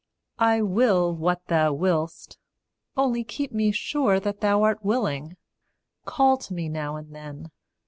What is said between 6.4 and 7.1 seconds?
me now